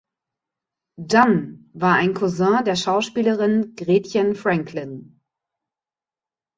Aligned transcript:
Dunn 0.99 1.69
war 1.75 1.93
ein 1.93 2.15
Cousin 2.15 2.65
der 2.65 2.75
Schauspielerin 2.75 3.75
Gretchen 3.75 4.33
Franklin. 4.33 5.21